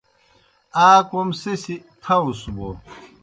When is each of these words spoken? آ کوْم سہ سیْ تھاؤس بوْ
آ 0.85 0.87
کوْم 1.09 1.29
سہ 1.39 1.51
سیْ 1.63 1.75
تھاؤس 2.03 2.41
بوْ 2.55 2.69